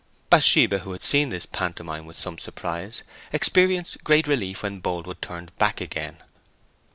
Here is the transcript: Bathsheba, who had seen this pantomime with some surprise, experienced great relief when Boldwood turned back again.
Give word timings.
Bathsheba, 0.31 0.79
who 0.79 0.93
had 0.93 1.03
seen 1.03 1.29
this 1.29 1.45
pantomime 1.45 2.07
with 2.07 2.17
some 2.17 2.39
surprise, 2.39 3.03
experienced 3.31 4.03
great 4.03 4.25
relief 4.25 4.63
when 4.63 4.79
Boldwood 4.81 5.21
turned 5.21 5.55
back 5.59 5.79
again. 5.79 6.17